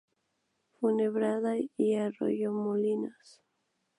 [0.79, 3.43] Fuenlabrada y Arroyomolinos.